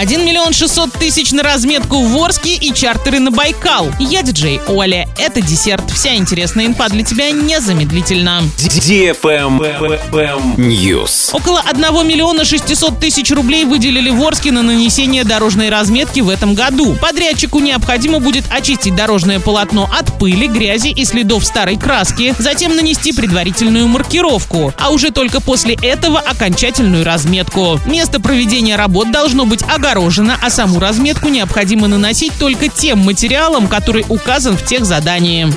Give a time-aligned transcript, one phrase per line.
[0.00, 3.90] 1 миллион 600 тысяч на разметку в Орске и чартеры на Байкал.
[3.98, 5.06] Я диджей Оля.
[5.18, 5.90] Это десерт.
[5.90, 8.40] Вся интересная инфа для тебя незамедлительно.
[10.56, 11.34] News.
[11.34, 16.54] Около 1 миллиона 600 тысяч рублей выделили в Орске на нанесение дорожной разметки в этом
[16.54, 16.94] году.
[16.94, 23.12] Подрядчику необходимо будет очистить дорожное полотно от пыли, грязи и следов старой краски, затем нанести
[23.12, 27.78] предварительную маркировку, а уже только после этого окончательную разметку.
[27.84, 29.89] Место проведения работ должно быть огорожено,
[30.40, 35.48] а саму разметку необходимо наносить только тем материалом, который указан в тех задании.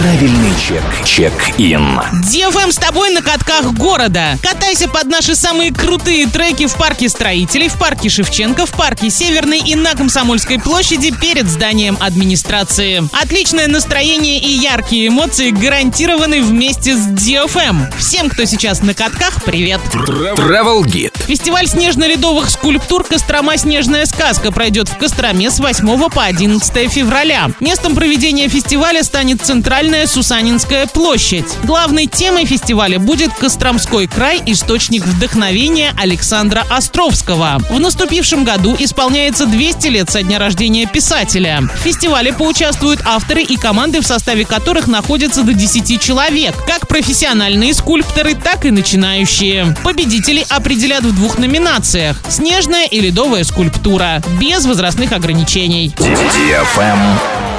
[0.00, 0.82] Правильный чек.
[1.04, 2.00] Чек-ин.
[2.24, 4.38] DFM с тобой на катках города.
[4.42, 9.58] Катайся под наши самые крутые треки в парке строителей, в парке Шевченко, в парке Северной
[9.58, 13.02] и на Комсомольской площади перед зданием администрации.
[13.12, 17.94] Отличное настроение и яркие эмоции гарантированы вместе с DFM.
[17.98, 19.80] Всем, кто сейчас на катках, привет!
[19.92, 21.12] Travel Guide.
[21.26, 23.58] Фестиваль снежно-ледовых скульптур «Кострома.
[23.58, 27.50] Снежная сказка» пройдет в Костроме с 8 по 11 февраля.
[27.60, 29.44] Местом проведения фестиваля станет
[29.82, 31.56] центральная Сусанинская площадь.
[31.64, 37.60] Главной темой фестиваля будет Костромской край– источник вдохновения Александра Островского.
[37.68, 41.62] В наступившем году исполняется 200 лет со дня рождения писателя.
[41.62, 47.74] В фестивале поучаствуют авторы и команды, в составе которых находится до 10 человек, как профессиональные
[47.74, 49.76] скульпторы, так и начинающие.
[49.82, 55.92] Победителей определят в двух номинациях– снежная и ледовая скульптура, без возрастных ограничений.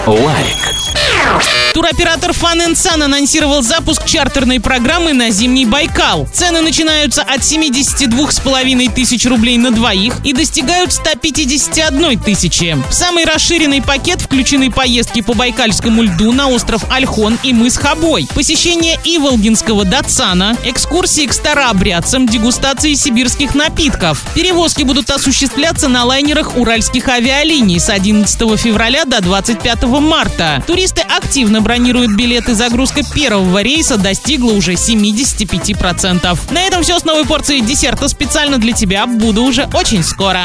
[0.06, 1.62] Лайк.
[1.74, 6.28] Туроператор Fun Sun анонсировал запуск чартерной программы на зимний Байкал.
[6.32, 12.78] Цены начинаются от 72,5 тысяч рублей на двоих и достигают 151 тысячи.
[12.90, 18.28] В самый расширенный пакет включены поездки по Байкальскому льду на остров Альхон и мыс Хабой,
[18.36, 24.24] посещение Иволгинского Датсана, экскурсии к старообрядцам, дегустации сибирских напитков.
[24.36, 30.64] Перевозки будут осуществляться на лайнерах уральских авиалиний с 11 февраля до 25 марта.
[30.68, 32.53] Туристы активно бронируют билеты.
[32.53, 36.38] Загрузка первого рейса достигла уже 75%.
[36.52, 39.08] На этом все с новой порцией десерта специально для тебя.
[39.08, 40.43] Буду уже очень скоро.